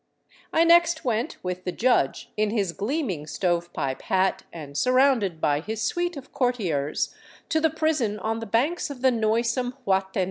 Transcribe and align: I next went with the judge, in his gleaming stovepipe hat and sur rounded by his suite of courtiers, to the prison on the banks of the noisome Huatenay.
I 0.51 0.63
next 0.63 1.05
went 1.05 1.37
with 1.43 1.63
the 1.63 1.71
judge, 1.71 2.31
in 2.35 2.49
his 2.49 2.71
gleaming 2.71 3.27
stovepipe 3.27 4.01
hat 4.01 4.41
and 4.51 4.75
sur 4.75 4.93
rounded 4.93 5.39
by 5.39 5.59
his 5.61 5.83
suite 5.83 6.17
of 6.17 6.31
courtiers, 6.31 7.13
to 7.49 7.61
the 7.61 7.69
prison 7.69 8.17
on 8.17 8.39
the 8.39 8.47
banks 8.47 8.89
of 8.89 9.03
the 9.03 9.11
noisome 9.11 9.73
Huatenay. 9.85 10.19